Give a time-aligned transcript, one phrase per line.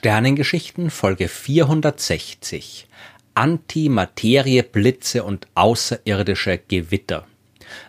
[0.00, 2.86] Sternengeschichten Folge 460
[3.34, 7.26] Antimaterie, Blitze und außerirdische Gewitter.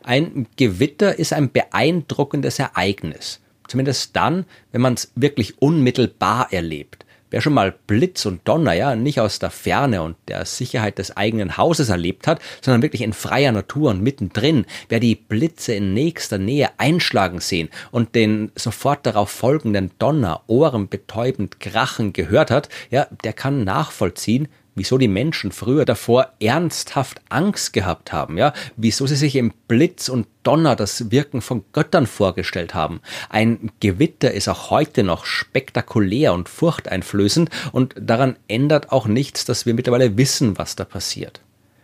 [0.04, 3.40] Ein Gewitter ist ein beeindruckendes Ereignis.
[3.66, 4.44] Zumindest dann,
[4.74, 7.06] wenn man es wirklich unmittelbar erlebt.
[7.32, 11.16] Wer schon mal Blitz und Donner ja nicht aus der Ferne und der Sicherheit des
[11.16, 15.94] eigenen Hauses erlebt hat, sondern wirklich in freier Natur und mittendrin, wer die Blitze in
[15.94, 23.08] nächster Nähe einschlagen sehen und den sofort darauf folgenden Donner ohrenbetäubend krachen gehört hat, ja,
[23.24, 29.16] der kann nachvollziehen, wieso die Menschen früher davor ernsthaft Angst gehabt haben, ja, wieso sie
[29.16, 33.02] sich im Blitz und Donner das Wirken von Göttern vorgestellt haben.
[33.30, 39.66] Ein Gewitter ist auch heute noch spektakulär und furchteinflößend und daran ändert auch nichts, dass
[39.66, 41.42] wir mittlerweile wissen, was da passiert.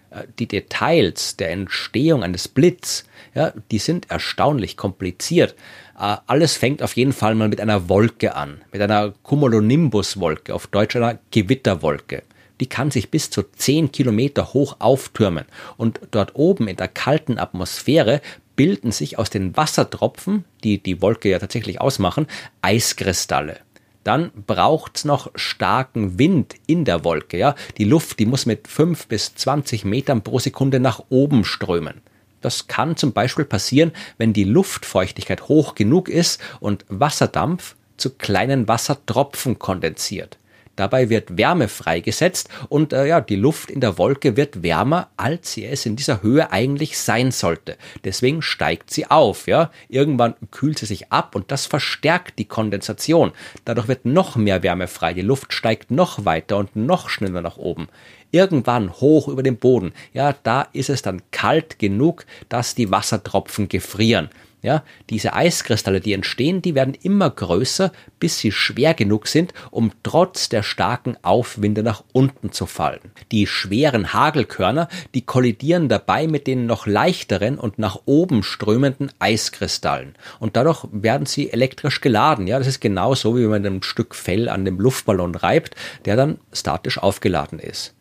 [0.10, 5.56] Äh, die Details der Entstehung eines Blitz, ja, die sind erstaunlich kompliziert.
[6.00, 10.68] Äh, alles fängt auf jeden Fall mal mit einer Wolke an, mit einer Cumulonimbus-Wolke, auf
[10.68, 12.24] Deutsch einer Gewitterwolke
[12.60, 15.46] die kann sich bis zu 10 Kilometer hoch auftürmen.
[15.78, 18.22] Und dort oben in der kalten Atmosphäre
[18.56, 22.28] bilden sich aus den Wassertropfen, die die Wolke ja tatsächlich ausmachen,
[22.62, 23.60] Eiskristalle.
[24.04, 27.38] Dann braucht's noch starken Wind in der Wolke.
[27.38, 27.56] Ja?
[27.78, 32.02] Die Luft, die muss mit 5 bis 20 Metern pro Sekunde nach oben strömen.
[32.42, 38.68] Das kann zum Beispiel passieren, wenn die Luftfeuchtigkeit hoch genug ist und Wasserdampf zu kleinen
[38.68, 40.38] Wassertropfen kondensiert.
[40.78, 45.52] Dabei wird Wärme freigesetzt und äh, ja, die Luft in der Wolke wird wärmer, als
[45.52, 47.76] sie es in dieser Höhe eigentlich sein sollte.
[48.06, 49.72] Deswegen steigt sie auf, ja.
[49.90, 53.34] Irgendwann kühlt sie sich ab und das verstärkt die Kondensation.
[53.66, 55.14] Dadurch wird noch mehr Wärme frei.
[55.14, 57.90] Die Luft steigt noch weiter und noch schneller nach oben
[58.32, 63.70] irgendwann hoch über dem Boden, ja, da ist es dann kalt genug, dass die Wassertropfen
[63.70, 64.30] gefrieren.
[64.64, 69.92] Ja, diese Eiskristalle, die entstehen, die werden immer größer, bis sie schwer genug sind, um
[70.02, 73.12] trotz der starken Aufwinde nach unten zu fallen.
[73.32, 80.16] Die schweren Hagelkörner, die kollidieren dabei mit den noch leichteren und nach oben strömenden Eiskristallen.
[80.40, 82.48] Und dadurch werden sie elektrisch geladen.
[82.48, 85.76] Ja, das ist genauso, wie wenn man ein Stück Fell an dem Luftballon reibt,
[86.06, 87.94] der dann statisch aufgeladen ist.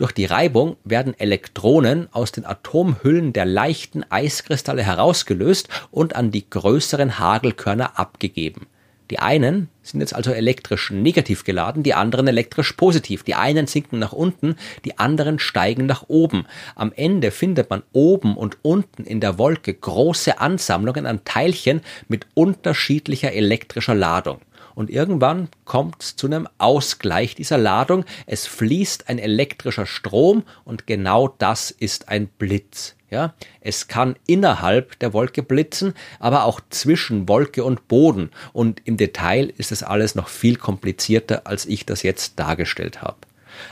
[0.00, 6.48] Durch die Reibung werden Elektronen aus den Atomhüllen der leichten Eiskristalle herausgelöst und an die
[6.48, 8.66] größeren Hagelkörner abgegeben.
[9.10, 13.24] Die einen sind jetzt also elektrisch negativ geladen, die anderen elektrisch positiv.
[13.24, 14.56] Die einen sinken nach unten,
[14.86, 16.46] die anderen steigen nach oben.
[16.76, 22.26] Am Ende findet man oben und unten in der Wolke große Ansammlungen an Teilchen mit
[22.32, 24.40] unterschiedlicher elektrischer Ladung
[24.80, 28.06] und irgendwann kommt es zu einem Ausgleich dieser Ladung.
[28.24, 32.96] Es fließt ein elektrischer Strom und genau das ist ein Blitz.
[33.10, 38.30] Ja, es kann innerhalb der Wolke blitzen, aber auch zwischen Wolke und Boden.
[38.54, 43.18] Und im Detail ist es alles noch viel komplizierter, als ich das jetzt dargestellt habe.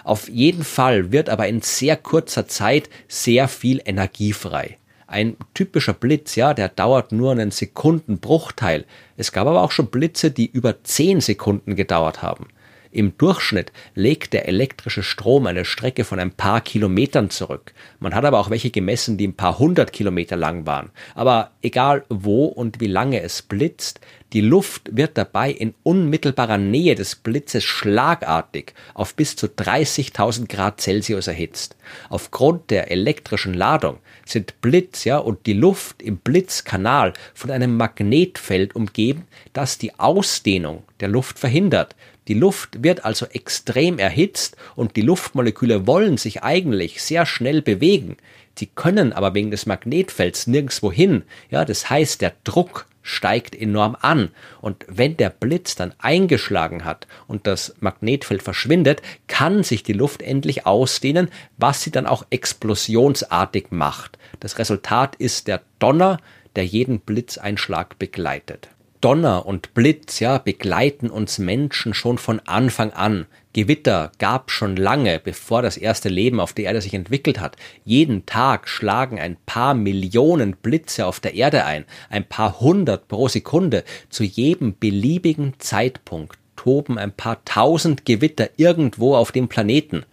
[0.04, 4.76] Auf jeden Fall wird aber in sehr kurzer Zeit sehr viel Energie frei.
[5.10, 8.84] Ein typischer Blitz, ja, der dauert nur einen Sekundenbruchteil.
[9.16, 12.48] Es gab aber auch schon Blitze, die über zehn Sekunden gedauert haben.
[12.90, 17.74] Im Durchschnitt legt der elektrische Strom eine Strecke von ein paar Kilometern zurück.
[18.00, 20.90] Man hat aber auch welche gemessen, die ein paar hundert Kilometer lang waren.
[21.14, 24.00] Aber egal wo und wie lange es blitzt,
[24.34, 30.82] die Luft wird dabei in unmittelbarer Nähe des Blitzes schlagartig auf bis zu 30.000 Grad
[30.82, 31.76] Celsius erhitzt.
[32.10, 38.76] Aufgrund der elektrischen Ladung sind Blitz ja, und die Luft im Blitzkanal von einem Magnetfeld
[38.76, 41.96] umgeben, das die Ausdehnung der Luft verhindert.
[42.28, 48.18] Die Luft wird also extrem erhitzt und die Luftmoleküle wollen sich eigentlich sehr schnell bewegen.
[48.58, 51.22] Sie können aber wegen des Magnetfelds nirgendwo hin.
[51.50, 54.30] Ja, das heißt, der Druck steigt enorm an.
[54.60, 60.20] Und wenn der Blitz dann eingeschlagen hat und das Magnetfeld verschwindet, kann sich die Luft
[60.20, 64.18] endlich ausdehnen, was sie dann auch explosionsartig macht.
[64.40, 66.18] Das Resultat ist der Donner,
[66.56, 68.68] der jeden Blitzeinschlag begleitet.
[69.00, 73.26] Donner und Blitz, ja, begleiten uns Menschen schon von Anfang an.
[73.52, 77.56] Gewitter gab schon lange, bevor das erste Leben auf der Erde sich entwickelt hat.
[77.84, 83.28] Jeden Tag schlagen ein paar Millionen Blitze auf der Erde ein, ein paar hundert pro
[83.28, 83.84] Sekunde.
[84.10, 90.04] Zu jedem beliebigen Zeitpunkt toben ein paar tausend Gewitter irgendwo auf dem Planeten.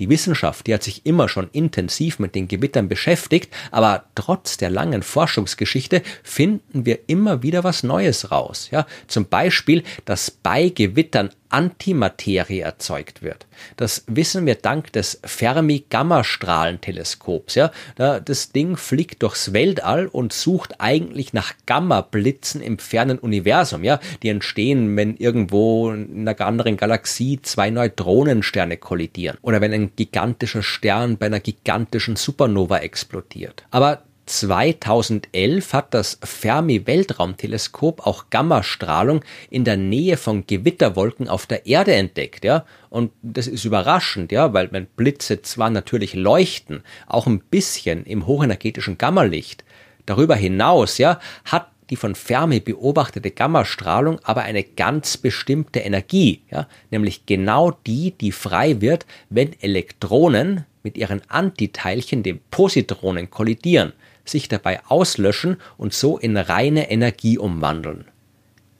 [0.00, 4.70] Die Wissenschaft, die hat sich immer schon intensiv mit den Gewittern beschäftigt, aber trotz der
[4.70, 8.68] langen Forschungsgeschichte finden wir immer wieder was Neues raus.
[8.72, 13.46] Ja, zum Beispiel, dass bei Gewittern Antimaterie erzeugt wird.
[13.76, 17.54] Das wissen wir dank des Fermi-Gammastrahlenteleskops.
[17.54, 23.84] Ja, das Ding fliegt durchs Weltall und sucht eigentlich nach Gamma-Blitzen im fernen Universum.
[23.84, 29.92] Ja, die entstehen, wenn irgendwo in einer anderen Galaxie zwei Neutronensterne kollidieren oder wenn ein
[29.96, 33.64] gigantischer Stern bei einer gigantischen Supernova explodiert.
[33.70, 41.94] Aber 2011 hat das Fermi-Weltraumteleskop auch Gammastrahlung in der Nähe von Gewitterwolken auf der Erde
[41.94, 42.64] entdeckt, ja.
[42.90, 48.26] Und das ist überraschend, ja, weil wenn Blitze zwar natürlich leuchten, auch ein bisschen im
[48.26, 49.64] hochenergetischen Gammalicht.
[50.06, 56.68] Darüber hinaus, ja, hat die von Fermi beobachtete Gammastrahlung aber eine ganz bestimmte Energie, ja,
[56.92, 63.92] nämlich genau die, die frei wird, wenn Elektronen mit ihren Antiteilchen, den Positronen, kollidieren
[64.24, 68.04] sich dabei auslöschen und so in reine Energie umwandeln.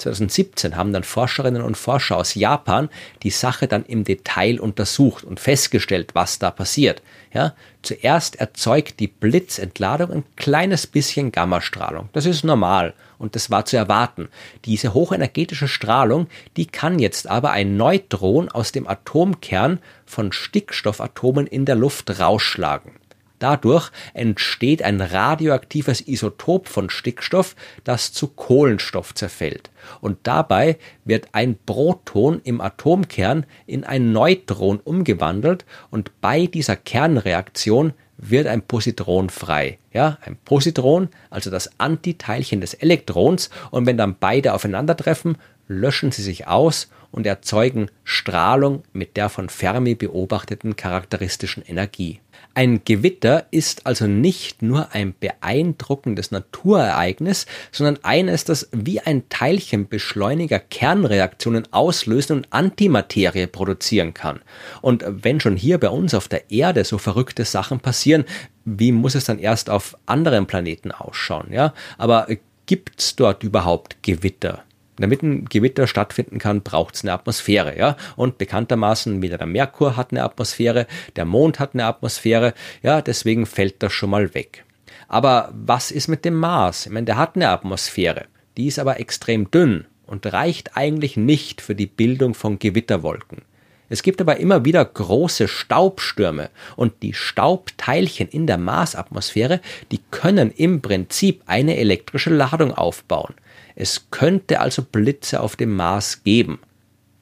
[0.00, 2.88] 2017 haben dann Forscherinnen und Forscher aus Japan
[3.22, 7.02] die Sache dann im Detail untersucht und festgestellt, was da passiert.
[7.32, 12.08] Ja, zuerst erzeugt die Blitzentladung ein kleines bisschen Gammastrahlung.
[12.12, 14.28] Das ist normal und das war zu erwarten.
[14.64, 16.26] Diese hochenergetische Strahlung,
[16.56, 22.92] die kann jetzt aber ein Neutron aus dem Atomkern von Stickstoffatomen in der Luft rausschlagen.
[23.40, 29.70] Dadurch entsteht ein radioaktives Isotop von Stickstoff, das zu Kohlenstoff zerfällt.
[30.00, 37.94] Und dabei wird ein Proton im Atomkern in ein Neutron umgewandelt und bei dieser Kernreaktion
[38.18, 39.78] wird ein Positron frei.
[39.92, 46.22] Ja, ein Positron, also das Antiteilchen des Elektrons, und wenn dann beide aufeinandertreffen, löschen sie
[46.22, 52.20] sich aus und erzeugen Strahlung mit der von Fermi beobachteten charakteristischen Energie.
[52.54, 60.58] Ein Gewitter ist also nicht nur ein beeindruckendes Naturereignis, sondern eines, das wie ein Teilchenbeschleuniger
[60.58, 64.40] Kernreaktionen auslösen und Antimaterie produzieren kann.
[64.82, 68.24] Und wenn schon hier bei uns auf der Erde so verrückte Sachen passieren,
[68.64, 71.72] wie muss es dann erst auf anderen Planeten ausschauen, ja?
[71.98, 72.26] Aber
[72.66, 74.64] gibt's dort überhaupt Gewitter?
[75.00, 77.96] Damit ein Gewitter stattfinden kann, braucht es eine Atmosphäre, ja.
[78.16, 80.86] Und bekanntermaßen wieder der Merkur hat eine Atmosphäre,
[81.16, 84.64] der Mond hat eine Atmosphäre, ja, deswegen fällt das schon mal weg.
[85.08, 86.86] Aber was ist mit dem Mars?
[86.86, 88.26] Ich meine, der hat eine Atmosphäre,
[88.56, 93.42] die ist aber extrem dünn und reicht eigentlich nicht für die Bildung von Gewitterwolken.
[93.90, 99.60] Es gibt aber immer wieder große Staubstürme und die Staubteilchen in der Marsatmosphäre,
[99.90, 103.34] die können im Prinzip eine elektrische Ladung aufbauen.
[103.74, 106.60] Es könnte also Blitze auf dem Mars geben.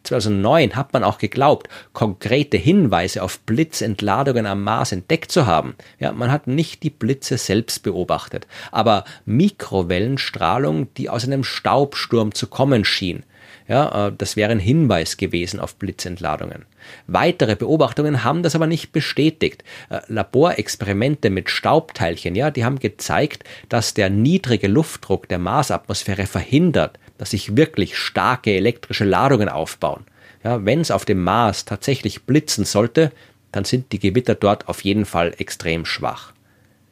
[0.04, 5.74] 2009 hat man auch geglaubt, konkrete Hinweise auf Blitzentladungen am Mars entdeckt zu haben.
[5.98, 12.46] Ja, man hat nicht die Blitze selbst beobachtet, aber Mikrowellenstrahlung, die aus einem Staubsturm zu
[12.46, 13.24] kommen schien.
[13.68, 16.64] Ja, äh, das wäre ein Hinweis gewesen auf Blitzentladungen.
[17.06, 19.62] Weitere Beobachtungen haben das aber nicht bestätigt.
[19.90, 26.98] Äh, Laborexperimente mit Staubteilchen, ja, die haben gezeigt, dass der niedrige Luftdruck der Marsatmosphäre verhindert,
[27.18, 30.04] dass sich wirklich starke elektrische Ladungen aufbauen.
[30.42, 33.12] Ja, wenn es auf dem Mars tatsächlich blitzen sollte,
[33.52, 36.32] dann sind die Gewitter dort auf jeden Fall extrem schwach.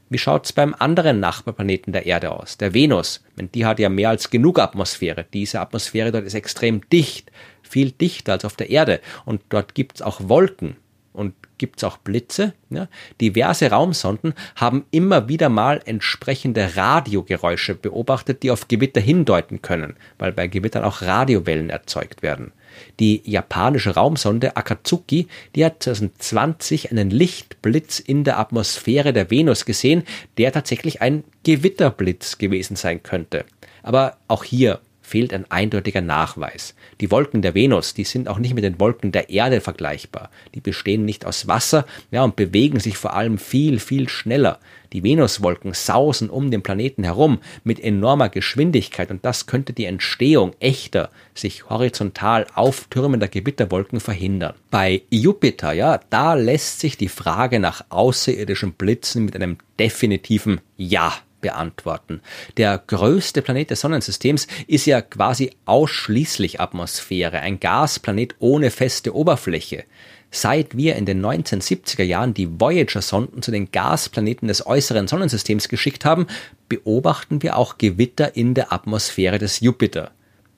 [0.08, 3.25] Wie schaut's beim anderen Nachbarplaneten der Erde aus, der Venus?
[3.37, 5.26] Die hat ja mehr als genug Atmosphäre.
[5.32, 7.32] Diese Atmosphäre dort ist extrem dicht,
[7.62, 9.00] viel dichter als auf der Erde.
[9.25, 10.76] Und dort gibt's auch Wolken
[11.12, 12.53] und gibt's auch Blitze.
[12.71, 12.89] Ja?
[13.21, 20.33] Diverse Raumsonden haben immer wieder mal entsprechende Radiogeräusche beobachtet, die auf Gewitter hindeuten können, weil
[20.33, 22.53] bei Gewittern auch Radiowellen erzeugt werden.
[23.01, 30.03] Die japanische Raumsonde Akatsuki, die hat 2020 einen Lichtblitz in der Atmosphäre der Venus gesehen,
[30.39, 33.45] der tatsächlich ein Gewitterblitz gewesen sein könnte.
[33.83, 36.75] Aber auch hier fehlt ein eindeutiger Nachweis.
[37.01, 40.31] Die Wolken der Venus, die sind auch nicht mit den Wolken der Erde vergleichbar.
[40.55, 44.59] Die bestehen nicht aus Wasser, ja, und bewegen sich vor allem viel, viel schneller.
[44.93, 50.55] Die Venuswolken sausen um den Planeten herum mit enormer Geschwindigkeit und das könnte die Entstehung
[50.59, 54.55] echter, sich horizontal auftürmender Gewitterwolken verhindern.
[54.71, 61.13] Bei Jupiter, ja, da lässt sich die Frage nach außerirdischen Blitzen mit einem definitiven Ja
[61.47, 62.23] beantworten.
[62.57, 69.85] Der größte Planet des Sonnensystems ist ja quasi ausschließlich Atmosphäre, ein Gasplanet ohne feste Oberfläche.
[70.33, 76.05] Seit wir in den 1970er Jahren die Voyager-Sonden zu den Gasplaneten des äußeren Sonnensystems geschickt
[76.05, 76.26] haben,
[76.69, 80.11] beobachten wir auch Gewitter in der Atmosphäre des Jupiter.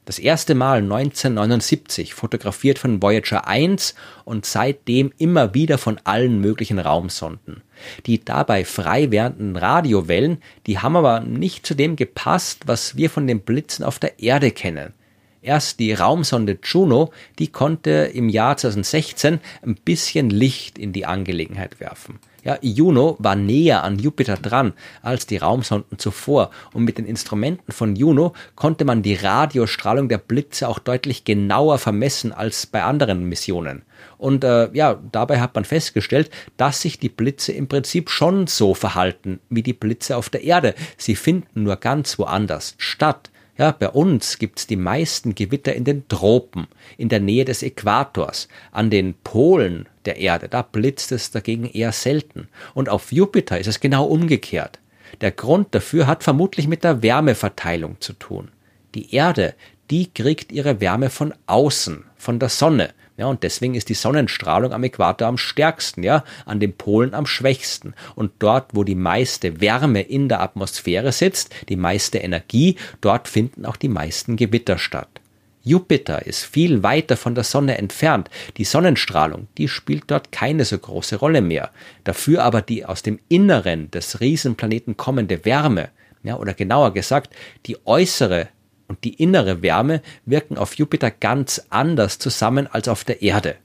[0.09, 6.79] Das erste Mal 1979 fotografiert von Voyager 1 und seitdem immer wieder von allen möglichen
[6.79, 7.63] Raumsonden.
[8.07, 13.27] Die dabei frei werdenden Radiowellen, die haben aber nicht zu dem gepasst, was wir von
[13.27, 14.95] den Blitzen auf der Erde kennen.
[15.43, 21.81] Erst die Raumsonde Juno, die konnte im Jahr 2016 ein bisschen Licht in die Angelegenheit
[21.81, 22.19] werfen.
[22.49, 27.73] Ja, Juno war näher an Jupiter dran als die Raumsonden zuvor und mit den Instrumenten
[27.73, 33.29] von Juno konnte man die Radiostrahlung der Blitze auch deutlich genauer vermessen als bei anderen
[33.29, 33.83] Missionen.
[34.17, 38.73] Und äh, ja, dabei hat man festgestellt, dass sich die Blitze im Prinzip schon so
[38.73, 40.75] verhalten wie die Blitze auf der Erde.
[40.97, 43.29] Sie finden nur ganz woanders statt.
[43.59, 48.49] Ja, bei uns gibt's die meisten Gewitter in den Tropen, in der Nähe des Äquators,
[48.73, 52.49] an den Polen der Erde, da blitzt es dagegen eher selten.
[52.73, 54.79] Und auf Jupiter ist es genau umgekehrt.
[55.21, 58.49] Der Grund dafür hat vermutlich mit der Wärmeverteilung zu tun.
[58.95, 59.55] Die Erde,
[59.91, 62.95] die kriegt ihre Wärme von außen, von der Sonne.
[63.19, 67.27] Ja, und deswegen ist die Sonnenstrahlung am Äquator am stärksten, ja, an den Polen am
[67.27, 67.93] schwächsten.
[68.15, 73.67] Und dort, wo die meiste Wärme in der Atmosphäre sitzt, die meiste Energie, dort finden
[73.67, 75.21] auch die meisten Gewitter statt.
[75.69, 78.31] Jupiter ist viel weiter von der Sonne entfernt.
[78.57, 81.71] Die Sonnenstrahlung, die spielt dort keine so große Rolle mehr.
[82.05, 85.91] Dafür aber die aus dem Inneren des Riesenplaneten kommende Wärme,
[86.23, 87.35] ja, oder genauer gesagt,
[87.67, 88.49] die äußere
[88.89, 93.57] und die innere Wärme wirken auf Jupiter ganz anders zusammen als auf der Erde.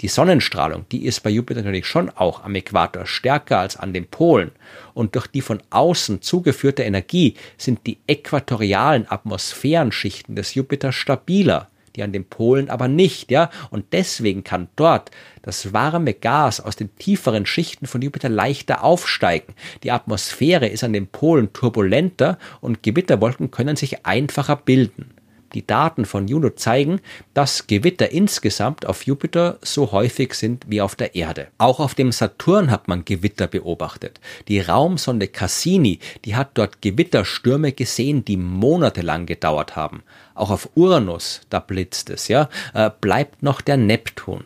[0.00, 4.06] Die Sonnenstrahlung, die ist bei Jupiter natürlich schon auch am Äquator stärker als an den
[4.06, 4.52] Polen.
[4.94, 12.04] Und durch die von außen zugeführte Energie sind die äquatorialen Atmosphärenschichten des Jupiter stabiler die
[12.04, 13.50] an den Polen aber nicht, ja.
[13.70, 15.10] Und deswegen kann dort
[15.42, 19.54] das warme Gas aus den tieferen Schichten von Jupiter leichter aufsteigen.
[19.82, 25.17] Die Atmosphäre ist an den Polen turbulenter und Gewitterwolken können sich einfacher bilden.
[25.54, 27.00] Die Daten von Juno zeigen,
[27.32, 31.48] dass Gewitter insgesamt auf Jupiter so häufig sind wie auf der Erde.
[31.56, 34.20] Auch auf dem Saturn hat man Gewitter beobachtet.
[34.48, 40.02] Die Raumsonde Cassini, die hat dort Gewitterstürme gesehen, die monatelang gedauert haben.
[40.34, 44.44] Auch auf Uranus, da blitzt es, ja, äh, bleibt noch der Neptun.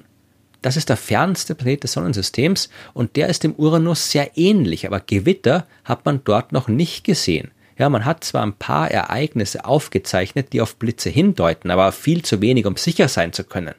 [0.63, 5.01] Das ist der fernste Planet des Sonnensystems und der ist dem Uranus sehr ähnlich, aber
[5.01, 7.51] Gewitter hat man dort noch nicht gesehen.
[7.83, 12.41] Ja, man hat zwar ein paar Ereignisse aufgezeichnet, die auf Blitze hindeuten, aber viel zu
[12.41, 13.75] wenig, um sicher sein zu können.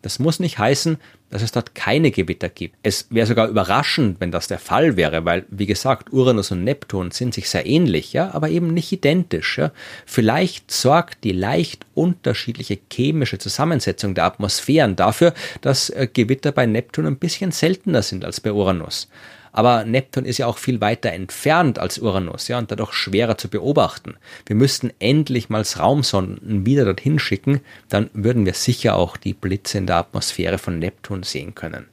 [0.00, 0.96] Das muss nicht heißen,
[1.28, 2.76] dass es dort keine Gewitter gibt.
[2.82, 7.10] Es wäre sogar überraschend, wenn das der Fall wäre, weil, wie gesagt, Uranus und Neptun
[7.10, 9.58] sind sich sehr ähnlich, ja, aber eben nicht identisch.
[9.58, 9.70] Ja.
[10.06, 17.04] Vielleicht sorgt die leicht unterschiedliche chemische Zusammensetzung der Atmosphären dafür, dass äh, Gewitter bei Neptun
[17.04, 19.08] ein bisschen seltener sind als bei Uranus.
[19.52, 23.48] Aber Neptun ist ja auch viel weiter entfernt als Uranus, ja, und dadurch schwerer zu
[23.48, 24.16] beobachten.
[24.46, 29.78] Wir müssten endlich mal Raumsonden wieder dorthin schicken, dann würden wir sicher auch die Blitze
[29.78, 31.86] in der Atmosphäre von Neptun sehen können.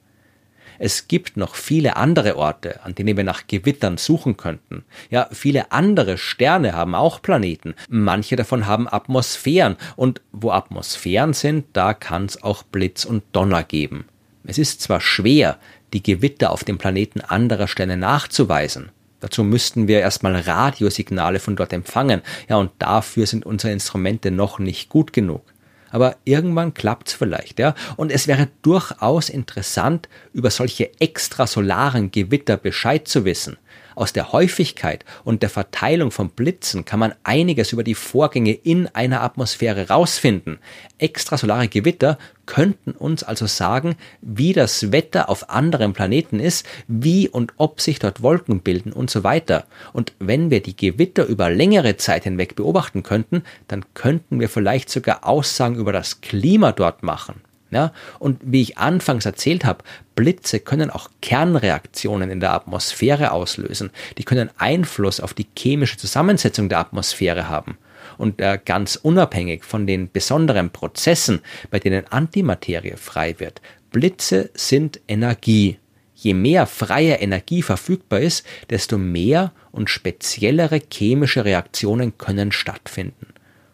[0.82, 4.82] Es gibt noch viele andere Orte, an denen wir nach Gewittern suchen könnten.
[5.10, 7.74] Ja, viele andere Sterne haben auch Planeten.
[7.90, 9.76] Manche davon haben Atmosphären.
[9.96, 14.06] Und wo Atmosphären sind, da kann es auch Blitz und Donner geben.
[14.44, 15.58] Es ist zwar schwer,
[15.92, 18.90] die Gewitter auf dem Planeten anderer Sterne nachzuweisen.
[19.20, 22.22] Dazu müssten wir erstmal Radiosignale von dort empfangen.
[22.48, 25.42] Ja, und dafür sind unsere Instrumente noch nicht gut genug.
[25.90, 27.74] Aber irgendwann klappt's vielleicht, ja.
[27.96, 33.58] Und es wäre durchaus interessant, über solche extrasolaren Gewitter Bescheid zu wissen.
[33.94, 38.86] Aus der Häufigkeit und der Verteilung von Blitzen kann man einiges über die Vorgänge in
[38.88, 40.58] einer Atmosphäre rausfinden.
[40.98, 47.52] Extrasolare Gewitter könnten uns also sagen, wie das Wetter auf anderen Planeten ist, wie und
[47.58, 49.66] ob sich dort Wolken bilden und so weiter.
[49.92, 54.90] Und wenn wir die Gewitter über längere Zeit hinweg beobachten könnten, dann könnten wir vielleicht
[54.90, 57.40] sogar Aussagen über das Klima dort machen.
[57.70, 59.84] Ja, und wie ich anfangs erzählt habe,
[60.16, 63.90] Blitze können auch Kernreaktionen in der Atmosphäre auslösen.
[64.18, 67.78] Die können Einfluss auf die chemische Zusammensetzung der Atmosphäre haben.
[68.18, 73.62] Und äh, ganz unabhängig von den besonderen Prozessen, bei denen Antimaterie frei wird,
[73.92, 75.78] Blitze sind Energie.
[76.14, 83.28] Je mehr freie Energie verfügbar ist, desto mehr und speziellere chemische Reaktionen können stattfinden.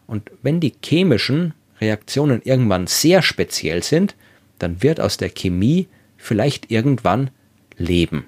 [0.05, 4.15] Und wenn die chemischen Reaktionen irgendwann sehr speziell sind,
[4.59, 7.29] dann wird aus der Chemie vielleicht irgendwann
[7.77, 8.25] Leben.